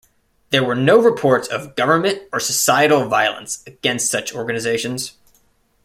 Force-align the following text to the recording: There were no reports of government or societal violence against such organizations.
There 0.49 0.63
were 0.63 0.73
no 0.73 0.99
reports 0.99 1.47
of 1.47 1.75
government 1.75 2.23
or 2.33 2.39
societal 2.39 3.07
violence 3.07 3.61
against 3.67 4.09
such 4.09 4.33
organizations. 4.33 5.13